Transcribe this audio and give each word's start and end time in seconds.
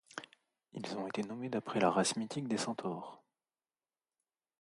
Ils 0.73 0.97
ont 0.97 1.05
été 1.05 1.21
nommés 1.21 1.49
d'après 1.49 1.79
la 1.79 1.91
race 1.91 2.15
mythique 2.15 2.47
des 2.47 2.57
centaures. 2.57 3.23